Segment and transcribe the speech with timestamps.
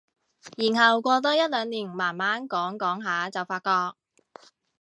[0.57, 3.95] 然後過多一兩年慢慢講講下就發覺